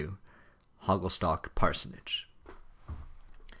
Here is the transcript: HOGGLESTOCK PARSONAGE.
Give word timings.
HOGGLESTOCK 0.79 1.53
PARSONAGE. 1.53 2.27